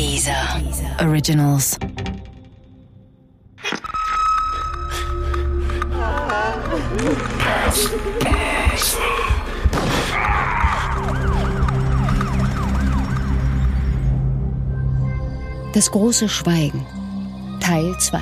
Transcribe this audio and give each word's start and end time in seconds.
Dieser 0.00 0.32
Originals. 0.98 1.78
Das 15.74 15.90
große 15.90 16.30
Schweigen. 16.30 16.86
Teil 17.60 17.94
2. 17.98 18.20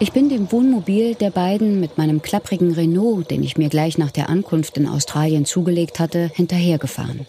Ich 0.00 0.10
bin 0.10 0.28
dem 0.28 0.50
Wohnmobil 0.50 1.14
der 1.14 1.30
beiden 1.30 1.78
mit 1.78 1.98
meinem 1.98 2.20
klapprigen 2.20 2.72
Renault, 2.72 3.30
den 3.30 3.44
ich 3.44 3.56
mir 3.56 3.68
gleich 3.68 3.96
nach 3.96 4.10
der 4.10 4.28
Ankunft 4.28 4.76
in 4.76 4.88
Australien 4.88 5.44
zugelegt 5.44 6.00
hatte, 6.00 6.32
hinterhergefahren. 6.34 7.26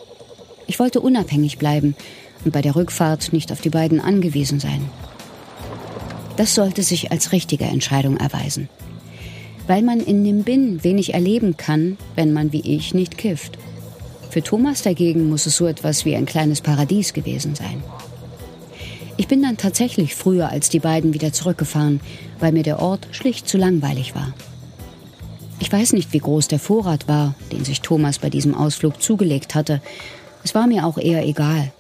Ich 0.71 0.79
wollte 0.79 1.01
unabhängig 1.01 1.57
bleiben 1.57 1.97
und 2.45 2.53
bei 2.53 2.61
der 2.61 2.77
Rückfahrt 2.77 3.33
nicht 3.33 3.51
auf 3.51 3.59
die 3.59 3.69
beiden 3.69 3.99
angewiesen 3.99 4.61
sein. 4.61 4.89
Das 6.37 6.55
sollte 6.55 6.81
sich 6.81 7.11
als 7.11 7.33
richtige 7.33 7.65
Entscheidung 7.65 8.15
erweisen. 8.15 8.69
Weil 9.67 9.81
man 9.81 9.99
in 9.99 10.21
Nimbin 10.21 10.81
wenig 10.81 11.13
erleben 11.13 11.57
kann, 11.57 11.97
wenn 12.15 12.31
man 12.31 12.53
wie 12.53 12.61
ich 12.61 12.93
nicht 12.93 13.17
kifft. 13.17 13.57
Für 14.29 14.41
Thomas 14.41 14.81
dagegen 14.81 15.27
muss 15.27 15.45
es 15.45 15.57
so 15.57 15.67
etwas 15.67 16.05
wie 16.05 16.15
ein 16.15 16.25
kleines 16.25 16.61
Paradies 16.61 17.11
gewesen 17.11 17.53
sein. 17.53 17.83
Ich 19.17 19.27
bin 19.27 19.41
dann 19.41 19.57
tatsächlich 19.57 20.15
früher 20.15 20.47
als 20.47 20.69
die 20.69 20.79
beiden 20.79 21.13
wieder 21.13 21.33
zurückgefahren, 21.33 21.99
weil 22.39 22.53
mir 22.53 22.63
der 22.63 22.79
Ort 22.79 23.09
schlicht 23.11 23.49
zu 23.49 23.57
langweilig 23.57 24.15
war. 24.15 24.33
Ich 25.59 25.69
weiß 25.69 25.91
nicht, 25.91 26.13
wie 26.13 26.19
groß 26.19 26.47
der 26.47 26.59
Vorrat 26.59 27.09
war, 27.09 27.35
den 27.51 27.65
sich 27.65 27.81
Thomas 27.81 28.19
bei 28.19 28.29
diesem 28.29 28.55
Ausflug 28.55 29.01
zugelegt 29.01 29.53
hatte. 29.53 29.81
Es 30.43 30.55
war 30.55 30.67
mir 30.67 30.85
auch 30.85 30.97
eher 30.97 31.25
egal. 31.25 31.71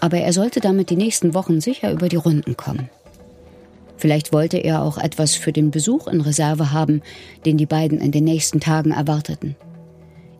Aber 0.00 0.18
er 0.18 0.32
sollte 0.32 0.60
damit 0.60 0.90
die 0.90 0.96
nächsten 0.96 1.34
Wochen 1.34 1.60
sicher 1.60 1.92
über 1.92 2.08
die 2.08 2.16
Runden 2.16 2.56
kommen. 2.56 2.90
Vielleicht 3.96 4.32
wollte 4.32 4.56
er 4.56 4.82
auch 4.82 4.98
etwas 4.98 5.36
für 5.36 5.52
den 5.52 5.70
Besuch 5.70 6.08
in 6.08 6.20
Reserve 6.20 6.72
haben, 6.72 7.02
den 7.46 7.56
die 7.56 7.66
beiden 7.66 8.00
in 8.00 8.10
den 8.10 8.24
nächsten 8.24 8.58
Tagen 8.58 8.90
erwarteten. 8.90 9.54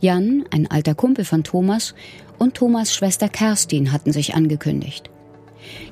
Jan, 0.00 0.44
ein 0.50 0.68
alter 0.68 0.96
Kumpel 0.96 1.24
von 1.24 1.44
Thomas, 1.44 1.94
und 2.38 2.54
Thomas 2.54 2.92
Schwester 2.92 3.28
Kerstin 3.28 3.92
hatten 3.92 4.12
sich 4.12 4.34
angekündigt. 4.34 5.10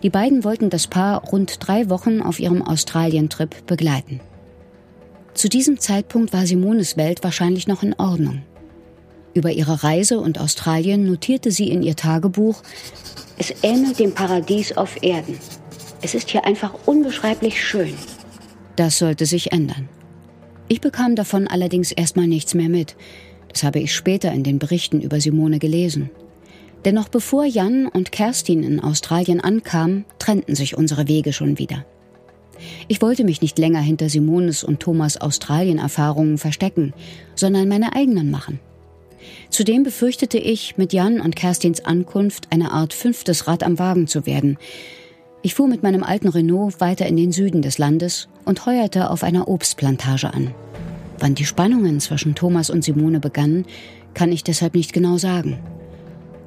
Die 0.02 0.10
beiden 0.10 0.42
wollten 0.42 0.68
das 0.68 0.88
Paar 0.88 1.22
rund 1.28 1.58
drei 1.60 1.88
Wochen 1.90 2.20
auf 2.20 2.40
ihrem 2.40 2.60
Australien-Trip 2.60 3.66
begleiten. 3.68 4.20
Zu 5.34 5.48
diesem 5.48 5.78
Zeitpunkt 5.78 6.32
war 6.32 6.46
Simones 6.46 6.96
Welt 6.96 7.22
wahrscheinlich 7.22 7.68
noch 7.68 7.84
in 7.84 7.94
Ordnung. 7.94 8.42
Über 9.32 9.52
ihre 9.52 9.82
Reise 9.82 10.18
und 10.18 10.40
Australien 10.40 11.06
notierte 11.06 11.50
sie 11.50 11.70
in 11.70 11.82
ihr 11.82 11.96
Tagebuch, 11.96 12.62
es 13.38 13.54
ähnelt 13.62 13.98
dem 13.98 14.12
Paradies 14.12 14.76
auf 14.76 15.02
Erden. 15.02 15.38
Es 16.02 16.14
ist 16.14 16.30
hier 16.30 16.44
einfach 16.44 16.74
unbeschreiblich 16.86 17.62
schön. 17.62 17.94
Das 18.76 18.98
sollte 18.98 19.26
sich 19.26 19.52
ändern. 19.52 19.88
Ich 20.68 20.80
bekam 20.80 21.16
davon 21.16 21.48
allerdings 21.48 21.92
erstmal 21.92 22.26
nichts 22.26 22.54
mehr 22.54 22.68
mit. 22.68 22.96
Das 23.48 23.62
habe 23.62 23.80
ich 23.80 23.94
später 23.94 24.32
in 24.32 24.42
den 24.42 24.58
Berichten 24.58 25.00
über 25.00 25.20
Simone 25.20 25.58
gelesen. 25.58 26.10
Denn 26.84 26.94
noch 26.94 27.08
bevor 27.08 27.44
Jan 27.44 27.86
und 27.86 28.12
Kerstin 28.12 28.62
in 28.62 28.80
Australien 28.80 29.40
ankamen, 29.40 30.04
trennten 30.18 30.54
sich 30.54 30.76
unsere 30.76 31.08
Wege 31.08 31.32
schon 31.32 31.58
wieder. 31.58 31.84
Ich 32.88 33.02
wollte 33.02 33.24
mich 33.24 33.42
nicht 33.42 33.58
länger 33.58 33.80
hinter 33.80 34.08
Simones 34.08 34.64
und 34.64 34.80
Thomas 34.80 35.20
Australien-Erfahrungen 35.20 36.38
verstecken, 36.38 36.92
sondern 37.34 37.68
meine 37.68 37.94
eigenen 37.94 38.30
machen. 38.30 38.60
Zudem 39.48 39.82
befürchtete 39.82 40.38
ich, 40.38 40.76
mit 40.76 40.92
Jan 40.92 41.20
und 41.20 41.36
Kerstins 41.36 41.84
Ankunft 41.84 42.48
eine 42.50 42.72
Art 42.72 42.94
fünftes 42.94 43.46
Rad 43.46 43.62
am 43.62 43.78
Wagen 43.78 44.06
zu 44.06 44.26
werden, 44.26 44.58
ich 45.42 45.54
fuhr 45.54 45.68
mit 45.68 45.82
meinem 45.82 46.02
alten 46.02 46.28
Renault 46.28 46.80
weiter 46.80 47.06
in 47.06 47.16
den 47.16 47.32
Süden 47.32 47.62
des 47.62 47.78
Landes 47.78 48.28
und 48.44 48.66
heuerte 48.66 49.08
auf 49.08 49.22
einer 49.22 49.48
Obstplantage 49.48 50.34
an. 50.34 50.54
Wann 51.18 51.34
die 51.34 51.46
Spannungen 51.46 51.98
zwischen 52.00 52.34
Thomas 52.34 52.68
und 52.68 52.84
Simone 52.84 53.20
begannen, 53.20 53.64
kann 54.12 54.32
ich 54.32 54.44
deshalb 54.44 54.74
nicht 54.74 54.92
genau 54.92 55.16
sagen. 55.16 55.58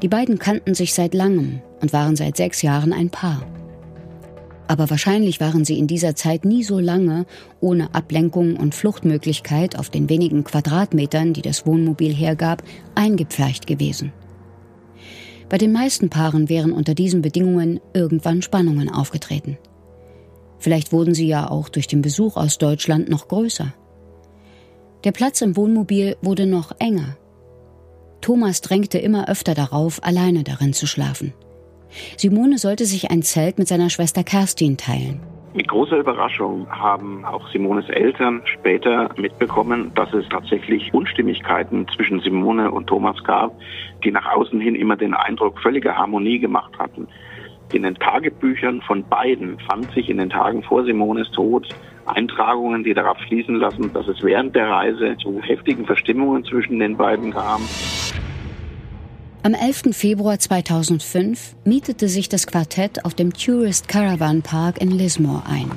Die 0.04 0.08
beiden 0.08 0.38
kannten 0.38 0.76
sich 0.76 0.94
seit 0.94 1.16
langem 1.16 1.62
und 1.82 1.92
waren 1.92 2.16
seit 2.16 2.38
sechs 2.38 2.62
Jahren 2.62 2.94
ein 2.94 3.10
Paar. 3.10 3.48
Aber 4.68 4.90
wahrscheinlich 4.90 5.40
waren 5.40 5.66
sie 5.66 5.78
in 5.78 5.88
dieser 5.88 6.16
Zeit 6.16 6.46
nie 6.46 6.64
so 6.64 6.80
lange 6.80 7.26
ohne 7.60 7.94
Ablenkung 7.94 8.56
und 8.56 8.74
Fluchtmöglichkeit 8.74 9.78
auf 9.78 9.90
den 9.90 10.10
wenigen 10.10 10.44
Quadratmetern, 10.44 11.34
die 11.34 11.42
das 11.42 11.66
Wohnmobil 11.66 12.14
hergab, 12.14 12.64
eingepfercht 12.96 13.68
gewesen. 13.68 14.14
Bei 15.50 15.58
den 15.58 15.72
meisten 15.72 16.10
Paaren 16.10 16.50
wären 16.50 16.72
unter 16.72 16.96
diesen 16.96 17.22
Bedingungen 17.22 17.80
irgendwann 17.94 18.42
Spannungen 18.42 18.90
aufgetreten. 18.90 19.58
Vielleicht 20.58 20.94
wurden 20.94 21.14
sie 21.14 21.28
ja 21.28 21.50
auch 21.50 21.68
durch 21.68 21.88
den 21.88 22.02
Besuch 22.02 22.38
aus 22.38 22.58
Deutschland 22.58 23.10
noch 23.10 23.28
größer. 23.28 23.74
Der 25.04 25.12
Platz 25.12 25.42
im 25.42 25.58
Wohnmobil 25.58 26.16
wurde 26.22 26.46
noch 26.46 26.72
enger. 26.80 27.18
Thomas 28.22 28.62
drängte 28.62 28.98
immer 28.98 29.28
öfter 29.28 29.54
darauf, 29.54 30.02
alleine 30.02 30.46
darin 30.46 30.72
zu 30.72 30.88
schlafen. 30.88 31.34
Simone 32.18 32.58
sollte 32.58 32.86
sich 32.86 33.12
ein 33.12 33.24
Zelt 33.24 33.58
mit 33.58 33.68
seiner 33.68 33.90
Schwester 33.90 34.24
Kerstin 34.24 34.78
teilen. 34.78 35.22
Mit 35.56 35.68
großer 35.68 35.98
Überraschung 35.98 36.68
haben 36.72 37.24
auch 37.26 37.48
Simones 37.52 37.88
Eltern 37.88 38.42
später 38.46 39.10
mitbekommen, 39.18 39.92
dass 39.94 40.12
es 40.14 40.28
tatsächlich 40.30 40.92
Unstimmigkeiten 40.94 41.88
zwischen 41.96 42.22
Simone 42.22 42.72
und 42.72 42.88
Thomas 42.88 43.24
gab, 43.24 43.56
die 44.04 44.12
nach 44.12 44.26
außen 44.34 44.60
hin 44.60 44.74
immer 44.74 44.96
den 44.96 45.14
Eindruck 45.14 45.60
völliger 45.62 45.96
Harmonie 45.96 46.40
gemacht 46.40 46.74
hatten. 46.80 47.08
In 47.72 47.84
den 47.84 47.94
Tagebüchern 47.96 48.82
von 48.82 49.04
beiden 49.08 49.60
fand 49.60 49.92
sich 49.92 50.10
in 50.10 50.18
den 50.18 50.32
Tagen 50.32 50.64
vor 50.64 50.86
Simones 50.86 51.30
Tod 51.32 51.68
Eintragungen, 52.06 52.84
die 52.84 52.94
darauf 52.94 53.18
schließen 53.28 53.56
lassen, 53.56 53.94
dass 53.94 54.08
es 54.08 54.22
während 54.24 54.56
der 54.56 54.70
Reise 54.70 55.16
zu 55.22 55.40
heftigen 55.42 55.86
Verstimmungen 55.86 56.44
zwischen 56.44 56.80
den 56.80 56.98
beiden 56.98 57.32
kam. 57.32 57.62
Am 59.46 59.54
11. 59.56 59.90
Februar 59.92 60.40
2005 60.40 61.56
mietete 61.66 62.08
sich 62.08 62.30
das 62.30 62.48
Quartett 62.48 63.04
auf 63.04 63.14
dem 63.14 63.34
Tourist 63.34 63.90
Caravan 63.90 64.42
Park 64.42 64.80
in 64.80 64.90
Lismore 64.90 65.46
ein. 65.46 65.70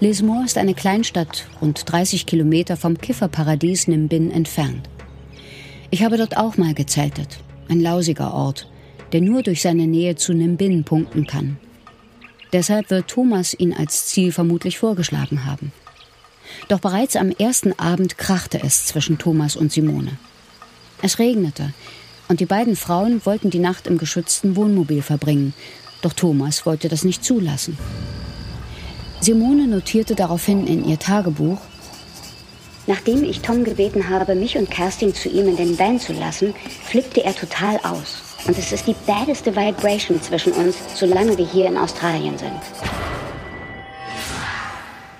Lismore 0.00 0.46
ist 0.46 0.56
eine 0.56 0.72
Kleinstadt 0.72 1.48
rund 1.60 1.82
30 1.84 2.24
Kilometer 2.24 2.78
vom 2.78 2.96
Kifferparadies 2.96 3.88
Nimbin 3.88 4.30
entfernt. 4.30 4.88
Ich 5.90 6.02
habe 6.02 6.16
dort 6.16 6.38
auch 6.38 6.56
mal 6.56 6.72
gezeltet, 6.72 7.40
ein 7.68 7.78
lausiger 7.78 8.32
Ort, 8.32 8.70
der 9.12 9.20
nur 9.20 9.42
durch 9.42 9.60
seine 9.60 9.86
Nähe 9.86 10.16
zu 10.16 10.32
Nimbin 10.32 10.84
punkten 10.84 11.26
kann. 11.26 11.58
Deshalb 12.54 12.88
wird 12.88 13.06
Thomas 13.06 13.52
ihn 13.52 13.74
als 13.74 14.06
Ziel 14.06 14.32
vermutlich 14.32 14.78
vorgeschlagen 14.78 15.44
haben. 15.44 15.72
Doch 16.68 16.80
bereits 16.80 17.16
am 17.16 17.32
ersten 17.32 17.78
Abend 17.78 18.16
krachte 18.16 18.62
es 18.62 18.86
zwischen 18.86 19.18
Thomas 19.18 19.56
und 19.56 19.70
Simone. 19.72 20.16
Es 21.02 21.18
regnete, 21.18 21.74
und 22.32 22.40
die 22.40 22.46
beiden 22.46 22.76
Frauen 22.76 23.20
wollten 23.26 23.50
die 23.50 23.58
Nacht 23.58 23.86
im 23.86 23.98
geschützten 23.98 24.56
Wohnmobil 24.56 25.02
verbringen, 25.02 25.52
doch 26.00 26.14
Thomas 26.14 26.64
wollte 26.64 26.88
das 26.88 27.04
nicht 27.04 27.22
zulassen. 27.22 27.76
Simone 29.20 29.66
notierte 29.66 30.14
daraufhin 30.14 30.66
in 30.66 30.82
ihr 30.86 30.98
Tagebuch, 30.98 31.58
Nachdem 32.86 33.22
ich 33.22 33.42
Tom 33.42 33.64
gebeten 33.64 34.08
habe, 34.08 34.34
mich 34.34 34.56
und 34.56 34.70
Kerstin 34.70 35.14
zu 35.14 35.28
ihm 35.28 35.46
in 35.46 35.56
den 35.56 35.78
Van 35.78 36.00
zu 36.00 36.14
lassen, 36.14 36.54
flippte 36.84 37.22
er 37.22 37.36
total 37.36 37.76
aus. 37.82 38.22
Und 38.46 38.56
es 38.58 38.72
ist 38.72 38.86
die 38.86 38.96
baddeste 39.06 39.54
Vibration 39.54 40.20
zwischen 40.22 40.52
uns, 40.54 40.76
solange 40.94 41.36
wir 41.36 41.46
hier 41.46 41.66
in 41.66 41.76
Australien 41.76 42.38
sind. 42.38 42.60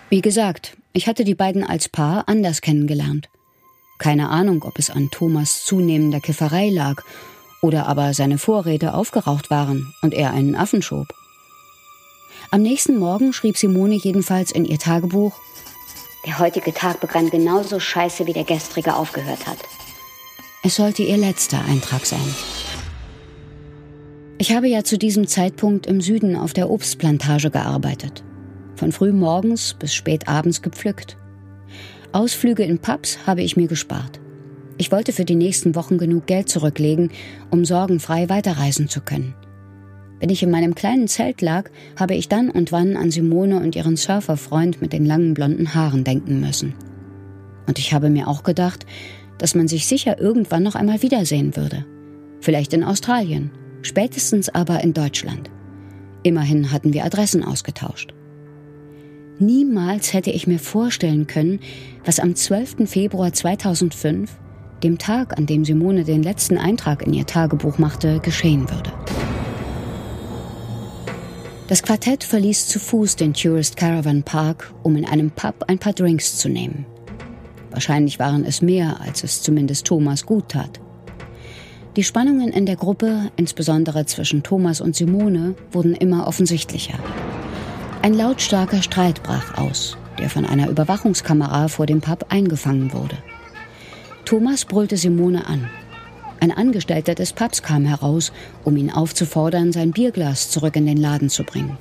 Wie 0.09 0.23
gesagt, 0.23 0.79
ich 0.95 1.07
hatte 1.07 1.25
die 1.25 1.35
beiden 1.35 1.63
als 1.63 1.91
Paar 1.91 2.27
anders 2.27 2.63
kennengelernt. 2.63 3.29
Keine 4.03 4.31
Ahnung, 4.31 4.65
ob 4.65 4.81
es 4.81 4.91
an 4.91 5.13
Thomas 5.13 5.65
zunehmender 5.65 6.19
Kifferei 6.19 6.71
lag 6.71 7.05
oder 7.61 7.87
aber 7.87 8.15
seine 8.15 8.37
Vorräte 8.37 8.95
aufgeraucht 8.95 9.49
waren 9.49 9.95
und 10.03 10.13
er 10.13 10.33
einen 10.33 10.57
Affen 10.57 10.83
schob. 10.83 11.15
Am 12.51 12.63
nächsten 12.63 12.99
Morgen 12.99 13.33
schrieb 13.33 13.57
Simone 13.57 13.95
jedenfalls 13.95 14.51
in 14.51 14.65
ihr 14.65 14.81
Tagebuch, 14.81 15.35
der 16.27 16.41
heutige 16.41 16.75
Tag 16.75 16.99
begann 16.99 17.31
genauso 17.31 17.79
scheiße, 17.79 18.27
wie 18.27 18.33
der 18.33 18.43
gestrige 18.43 18.97
aufgehört 18.97 19.47
hat. 19.47 19.59
Es 20.65 20.75
sollte 20.75 21.05
ihr 21.05 21.17
letzter 21.17 21.65
Eintrag 21.65 22.05
sein. 22.05 22.35
Ich 24.39 24.53
habe 24.53 24.67
ja 24.67 24.83
zu 24.83 24.99
diesem 24.99 25.29
Zeitpunkt 25.29 25.87
im 25.87 26.01
Süden 26.01 26.35
auf 26.35 26.53
der 26.55 26.71
Obstplantage 26.71 27.53
gearbeitet. 27.53 28.25
Von 28.75 28.91
früh 28.91 29.13
morgens 29.13 29.75
bis 29.75 29.95
spät 29.95 30.27
abends 30.27 30.61
gepflückt. 30.61 31.17
Ausflüge 32.13 32.63
in 32.63 32.79
Pubs 32.79 33.19
habe 33.27 33.43
ich 33.43 33.57
mir 33.57 33.69
gespart. 33.69 34.21
Ich 34.79 34.93
wollte 34.93 35.13
für 35.13 35.25
die 35.25 35.35
nächsten 35.35 35.75
Wochen 35.75 35.99
genug 35.99 36.27
Geld 36.27 36.49
zurücklegen, 36.49 37.11
um 37.51 37.65
sorgenfrei 37.65 38.29
weiterreisen 38.29 38.89
zu 38.89 39.01
können. 39.01 39.35
Wenn 40.21 40.31
ich 40.31 40.43
in 40.43 40.51
meinem 40.51 40.75
kleinen 40.75 41.09
Zelt 41.09 41.41
lag, 41.41 41.71
habe 41.99 42.15
ich 42.15 42.29
dann 42.29 42.51
und 42.51 42.71
wann 42.71 42.97
an 42.97 43.11
Simone 43.11 43.61
und 43.61 43.75
ihren 43.75 43.97
Surferfreund 43.97 44.81
mit 44.81 44.93
den 44.93 45.05
langen 45.05 45.35
blonden 45.35 45.75
Haaren 45.75 46.05
denken 46.05 46.41
müssen. 46.41 46.75
Und 47.67 47.79
ich 47.79 47.93
habe 47.93 48.09
mir 48.09 48.29
auch 48.29 48.43
gedacht, 48.43 48.87
dass 49.39 49.55
man 49.55 49.67
sich 49.67 49.87
sicher 49.87 50.21
irgendwann 50.21 50.63
noch 50.63 50.75
einmal 50.75 51.03
wiedersehen 51.03 51.57
würde. 51.57 51.85
Vielleicht 52.41 52.73
in 52.73 52.85
Australien 52.85 53.51
Spätestens 53.83 54.49
aber 54.49 54.83
in 54.83 54.95
Deutschland. 54.95 55.51
Immerhin 56.23 56.71
hatten 56.71 56.93
wir 56.93 57.05
Adressen 57.05 57.45
ausgetauscht. 57.45 58.15
Niemals 59.39 60.13
hätte 60.13 60.31
ich 60.31 60.47
mir 60.47 60.59
vorstellen 60.59 61.27
können, 61.27 61.61
was 62.05 62.21
am 62.21 62.35
12. 62.35 62.89
Februar 62.89 63.33
2005, 63.33 64.31
dem 64.83 64.99
Tag, 64.99 65.39
an 65.39 65.47
dem 65.47 65.65
Simone 65.65 66.05
den 66.05 66.23
letzten 66.23 66.59
Eintrag 66.59 67.03
in 67.07 67.13
ihr 67.15 67.27
Tagebuch 67.27 67.79
machte, 67.79 68.21
geschehen 68.21 68.69
würde. 68.71 68.93
Das 71.69 71.83
Quartett 71.83 72.23
verließ 72.25 72.67
zu 72.67 72.79
Fuß 72.79 73.17
den 73.17 73.33
Tourist 73.33 73.77
Caravan 73.77 74.23
Park, 74.23 74.73
um 74.83 74.97
in 74.97 75.07
einem 75.07 75.31
Pub 75.31 75.65
ein 75.69 75.79
paar 75.79 75.95
Drinks 75.95 76.37
zu 76.37 76.49
nehmen. 76.49 76.85
Wahrscheinlich 77.71 78.19
waren 78.19 78.45
es 78.45 78.61
mehr, 78.61 79.01
als 79.01 79.25
es 79.25 79.43
zumindest 79.43 79.87
Thomas 79.87 80.27
gut 80.27 80.51
tat. 80.51 80.81
Die 81.97 82.05
Spannungen 82.05 82.49
in 82.49 82.67
der 82.67 82.77
Gruppe, 82.77 83.31
insbesondere 83.37 84.05
zwischen 84.07 84.43
Thomas 84.43 84.81
und 84.81 84.97
Simone, 84.97 85.55
wurden 85.71 85.95
immer 85.95 86.27
offensichtlicher. 86.27 86.99
Ein 88.03 88.15
lautstarker 88.15 88.83
Streit 88.83 89.23
brach 89.23 89.57
aus, 89.57 89.97
der 90.19 90.29
von 90.29 90.45
einer 90.45 90.69
Überwachungskamera 90.69 91.69
vor 91.69 91.87
dem 91.87 92.01
Pub 92.01 92.27
eingefangen 92.31 92.93
wurde. 92.93 93.17
Thomas 94.25 94.65
brüllte 94.65 94.97
Simone 94.97 95.47
an. 95.47 95.71
Ein 96.41 96.51
Angestellter 96.51 97.15
des 97.15 97.33
Pubs 97.33 97.63
kam 97.63 97.85
heraus, 97.85 98.33
um 98.65 98.77
ihn 98.77 98.91
aufzufordern, 98.91 99.71
sein 99.71 99.93
Bierglas 99.93 100.51
zurück 100.51 100.75
in 100.75 100.87
den 100.87 100.97
Laden 100.97 101.29
zu 101.29 101.45
bringen. 101.45 101.79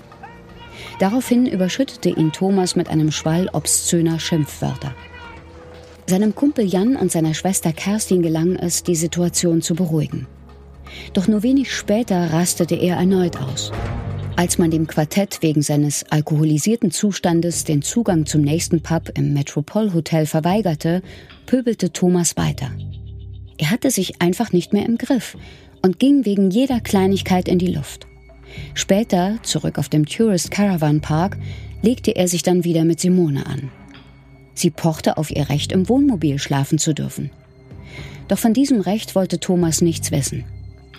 Daraufhin 1.00 1.48
überschüttete 1.48 2.10
ihn 2.10 2.32
Thomas 2.32 2.76
mit 2.76 2.88
einem 2.88 3.12
Schwall 3.12 3.50
obszöner 3.52 4.20
Schimpfwörter. 4.20 4.94
Seinem 6.06 6.36
Kumpel 6.36 6.66
Jan 6.66 6.98
und 6.98 7.12
seiner 7.12 7.34
Schwester 7.34 7.74
Kerstin 7.74 8.22
gelang 8.22 8.58
es, 8.58 8.84
die 8.84 8.96
Situation 8.96 9.64
zu 9.64 9.74
beruhigen. 9.74 10.28
Doch 11.14 11.28
nur 11.28 11.42
wenig 11.42 11.74
später 11.74 12.32
rastete 12.32 12.76
er 12.76 12.98
erneut 12.98 13.38
aus. 13.38 13.72
Als 14.36 14.58
man 14.58 14.72
dem 14.72 14.88
Quartett 14.88 15.40
wegen 15.42 15.62
seines 15.62 16.04
alkoholisierten 16.10 16.92
Zustandes 16.92 17.64
den 17.64 17.82
Zugang 17.82 18.26
zum 18.26 18.42
nächsten 18.42 18.82
Pub 18.82 19.12
im 19.16 19.34
Metropol 19.34 19.94
Hotel 19.94 20.26
verweigerte, 20.26 21.02
pöbelte 21.46 21.92
Thomas 21.92 22.38
weiter. 22.38 22.72
Er 23.58 23.70
hatte 23.70 23.92
sich 23.92 24.22
einfach 24.22 24.52
nicht 24.54 24.74
mehr 24.74 24.86
im 24.86 24.98
Griff 24.98 25.38
und 25.82 26.00
ging 26.00 26.26
wegen 26.26 26.50
jeder 26.50 26.80
Kleinigkeit 26.80 27.48
in 27.48 27.60
die 27.60 27.74
Luft. 27.74 28.08
Später, 28.74 29.38
zurück 29.44 29.78
auf 29.78 29.90
dem 29.90 30.06
Tourist 30.06 30.50
Caravan 30.50 31.02
Park, 31.02 31.38
legte 31.82 32.12
er 32.16 32.28
sich 32.28 32.44
dann 32.44 32.64
wieder 32.64 32.84
mit 32.84 33.00
Simone 33.00 33.46
an. 33.46 33.70
Sie 34.54 34.72
pochte 34.72 35.18
auf 35.18 35.32
ihr 35.32 35.50
Recht, 35.50 35.72
im 35.72 35.90
Wohnmobil 35.90 36.40
schlafen 36.40 36.78
zu 36.78 36.94
dürfen. 36.94 37.32
Doch 38.28 38.40
von 38.40 38.54
diesem 38.54 38.82
Recht 38.82 39.16
wollte 39.16 39.40
Thomas 39.40 39.82
nichts 39.82 40.12
wissen. 40.12 40.46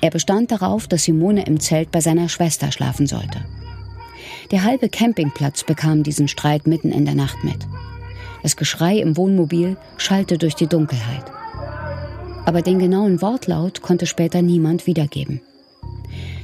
Er 0.02 0.10
bestand 0.10 0.50
darauf, 0.50 0.88
dass 0.88 1.04
Simone 1.04 1.46
im 1.46 1.60
Zelt 1.60 1.92
bei 1.92 2.00
seiner 2.00 2.28
Schwester 2.28 2.72
schlafen 2.72 3.06
sollte. 3.06 3.44
Der 4.50 4.64
halbe 4.64 4.88
Campingplatz 4.88 5.62
bekam 5.62 6.02
diesen 6.02 6.26
Streit 6.26 6.66
mitten 6.66 6.90
in 6.90 7.04
der 7.04 7.14
Nacht 7.14 7.44
mit. 7.44 7.68
Das 8.42 8.56
Geschrei 8.56 8.98
im 8.98 9.16
Wohnmobil 9.16 9.76
schallte 9.96 10.38
durch 10.38 10.56
die 10.56 10.66
Dunkelheit. 10.66 11.24
Aber 12.44 12.62
den 12.62 12.80
genauen 12.80 13.22
Wortlaut 13.22 13.80
konnte 13.80 14.06
später 14.06 14.42
niemand 14.42 14.88
wiedergeben. 14.88 15.40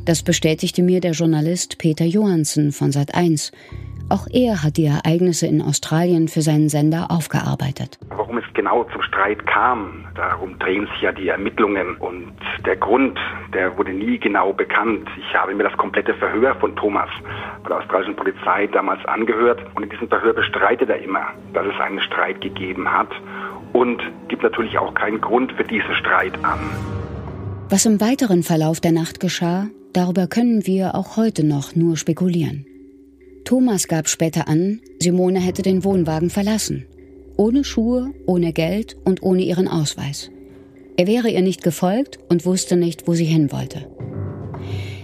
Das 0.04 0.22
bestätigte 0.22 0.82
mir 0.84 1.00
der 1.00 1.12
Journalist 1.12 1.78
Peter 1.78 2.04
Johansen 2.04 2.70
von 2.70 2.92
Sat1, 2.92 3.50
auch 4.08 4.26
er 4.32 4.62
hat 4.62 4.76
die 4.76 4.86
Ereignisse 4.86 5.46
in 5.46 5.60
Australien 5.62 6.28
für 6.28 6.42
seinen 6.42 6.68
Sender 6.68 7.10
aufgearbeitet. 7.10 7.98
Warum 8.08 8.38
es 8.38 8.44
genau 8.54 8.84
zum 8.84 9.02
Streit 9.02 9.46
kam, 9.46 10.06
darum 10.14 10.58
drehen 10.58 10.86
sich 10.92 11.02
ja 11.02 11.12
die 11.12 11.28
Ermittlungen. 11.28 11.96
Und 11.96 12.32
der 12.64 12.76
Grund, 12.76 13.18
der 13.52 13.76
wurde 13.76 13.92
nie 13.92 14.18
genau 14.18 14.52
bekannt. 14.52 15.08
Ich 15.18 15.34
habe 15.34 15.54
mir 15.54 15.64
das 15.64 15.76
komplette 15.76 16.14
Verhör 16.14 16.54
von 16.56 16.74
Thomas 16.76 17.08
bei 17.62 17.68
der 17.68 17.78
australischen 17.78 18.16
Polizei 18.16 18.66
damals 18.68 19.04
angehört. 19.06 19.60
Und 19.74 19.82
in 19.82 19.90
diesem 19.90 20.08
Verhör 20.08 20.32
bestreitet 20.32 20.88
er 20.88 21.02
immer, 21.02 21.26
dass 21.52 21.66
es 21.66 21.80
einen 21.80 22.00
Streit 22.00 22.40
gegeben 22.40 22.90
hat 22.90 23.10
und 23.72 24.00
gibt 24.28 24.42
natürlich 24.42 24.78
auch 24.78 24.94
keinen 24.94 25.20
Grund 25.20 25.52
für 25.52 25.64
diesen 25.64 25.94
Streit 25.94 26.32
an. 26.44 26.58
Was 27.70 27.84
im 27.84 28.00
weiteren 28.00 28.42
Verlauf 28.42 28.80
der 28.80 28.92
Nacht 28.92 29.20
geschah, 29.20 29.66
darüber 29.92 30.26
können 30.26 30.66
wir 30.66 30.94
auch 30.94 31.16
heute 31.18 31.46
noch 31.46 31.76
nur 31.76 31.98
spekulieren. 31.98 32.67
Thomas 33.48 33.88
gab 33.88 34.10
später 34.10 34.46
an, 34.46 34.82
Simone 35.00 35.40
hätte 35.40 35.62
den 35.62 35.82
Wohnwagen 35.82 36.28
verlassen. 36.28 36.84
Ohne 37.38 37.64
Schuhe, 37.64 38.12
ohne 38.26 38.52
Geld 38.52 38.98
und 39.06 39.22
ohne 39.22 39.40
ihren 39.40 39.68
Ausweis. 39.68 40.30
Er 40.98 41.06
wäre 41.06 41.30
ihr 41.30 41.40
nicht 41.40 41.62
gefolgt 41.62 42.18
und 42.28 42.44
wusste 42.44 42.76
nicht, 42.76 43.08
wo 43.08 43.14
sie 43.14 43.24
hin 43.24 43.50
wollte. 43.50 43.90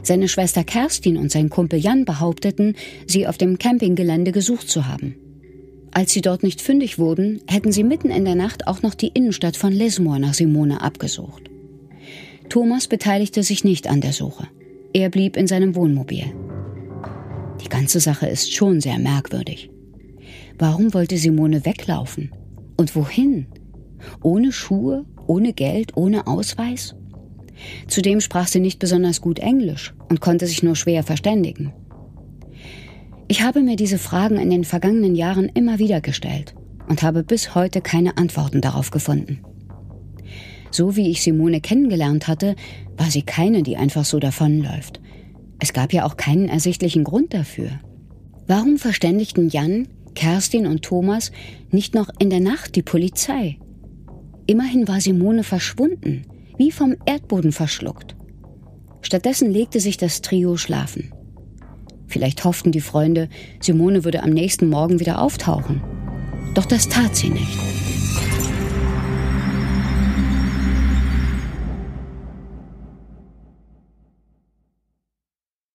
Seine 0.03 0.29
Schwester 0.29 0.63
Kerstin 0.63 1.17
und 1.17 1.33
sein 1.33 1.49
Kumpel 1.49 1.79
Jan 1.79 2.05
behaupteten, 2.05 2.77
sie 3.07 3.27
auf 3.27 3.39
dem 3.39 3.57
Campinggelände 3.57 4.31
gesucht 4.31 4.69
zu 4.69 4.87
haben. 4.87 5.15
Als 5.91 6.13
sie 6.13 6.21
dort 6.21 6.43
nicht 6.43 6.61
fündig 6.61 6.99
wurden, 6.99 7.41
hätten 7.47 7.73
sie 7.73 7.83
mitten 7.83 8.11
in 8.11 8.27
der 8.27 8.35
Nacht 8.35 8.67
auch 8.67 8.83
noch 8.83 8.95
die 8.95 9.09
Innenstadt 9.09 9.57
von 9.57 9.73
Lismore 9.73 10.21
nach 10.21 10.35
Simone 10.35 10.83
abgesucht. 10.83 11.45
Thomas 12.51 12.89
beteiligte 12.89 13.43
sich 13.43 13.65
nicht 13.65 13.89
an 13.89 14.03
der 14.03 14.13
Suche. 14.13 14.49
Er 14.93 15.09
blieb 15.09 15.39
in 15.39 15.47
seinem 15.47 15.75
Wohnmobil. 15.75 16.27
Die 17.65 17.69
ganze 17.69 17.99
Sache 18.01 18.27
ist 18.27 18.55
schon 18.55 18.81
sehr 18.81 18.99
merkwürdig. 18.99 19.71
Warum 20.59 20.95
wollte 20.95 21.17
Simone 21.17 21.65
weglaufen? 21.65 22.31
Und 22.77 22.95
wohin? 22.95 23.47
Ohne 24.23 24.53
Schuhe, 24.53 25.05
ohne 25.27 25.53
Geld, 25.53 25.97
ohne 25.97 26.27
Ausweis? 26.27 26.95
Zudem 27.89 28.21
sprach 28.21 28.49
sie 28.49 28.61
nicht 28.61 28.79
besonders 28.79 29.21
gut 29.21 29.39
Englisch 29.39 29.95
und 30.09 30.21
konnte 30.21 30.47
sich 30.47 30.63
nur 30.63 30.77
schwer 30.77 31.03
verständigen. 31.03 31.73
Ich 33.29 33.43
habe 33.43 33.63
mir 33.63 33.77
diese 33.77 33.99
Fragen 33.99 34.37
in 34.37 34.51
den 34.51 34.65
vergangenen 34.65 35.15
Jahren 35.15 35.49
immer 35.49 35.79
wieder 35.79 36.01
gestellt 36.01 36.55
und 36.89 37.03
habe 37.03 37.23
bis 37.23 37.55
heute 37.55 37.81
keine 37.81 38.19
Antworten 38.19 38.61
darauf 38.61 38.91
gefunden. 38.91 39.41
So 40.71 40.97
wie 40.97 41.11
ich 41.11 41.23
Simone 41.23 41.61
kennengelernt 41.61 42.29
hatte, 42.29 42.57
war 42.97 43.11
sie 43.11 43.23
keine, 43.23 43.63
die 43.63 43.77
einfach 43.77 44.05
so 44.05 44.19
davonläuft. 44.19 45.01
Es 45.59 45.73
gab 45.73 45.93
ja 45.93 46.05
auch 46.05 46.17
keinen 46.17 46.49
ersichtlichen 46.49 47.05
Grund 47.05 47.35
dafür. 47.35 47.81
Warum 48.47 48.77
verständigten 48.77 49.49
Jan, 49.49 49.89
Kerstin 50.15 50.67
und 50.67 50.83
Thomas 50.83 51.33
nicht 51.71 51.95
noch 51.95 52.09
in 52.19 52.31
der 52.31 52.41
Nacht 52.41 52.77
die 52.77 52.83
Polizei? 52.83 53.59
Immerhin 54.47 54.87
war 54.87 55.01
Simone 55.01 55.43
verschwunden, 55.43 56.27
wie 56.59 56.71
vom 56.71 56.97
Erdboden 57.07 57.53
verschluckt. 57.53 58.15
Stattdessen 59.01 59.51
legte 59.51 59.81
sich 59.81 59.97
das 59.97 60.23
Trio 60.23 60.57
schlafen. 60.57 61.13
Vielleicht 62.07 62.45
hofften 62.45 62.71
die 62.71 62.81
Freunde, 62.81 63.29
Simone 63.61 64.05
würde 64.05 64.23
am 64.23 64.31
nächsten 64.31 64.69
Morgen 64.69 65.01
wieder 65.01 65.21
auftauchen. 65.21 65.83
Doch 66.55 66.67
das 66.67 66.89
tat 66.89 67.17
sie 67.17 67.31
nicht. 67.31 67.74